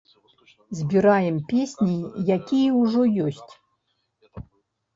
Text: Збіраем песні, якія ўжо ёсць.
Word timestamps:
Збіраем 0.79 1.37
песні, 1.51 1.93
якія 2.39 2.69
ўжо 2.81 3.01
ёсць. 3.27 3.51